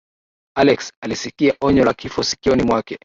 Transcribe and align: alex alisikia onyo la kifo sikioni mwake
alex 0.57 0.91
alisikia 1.03 1.53
onyo 1.61 1.85
la 1.85 1.93
kifo 1.93 2.23
sikioni 2.23 2.63
mwake 2.63 2.99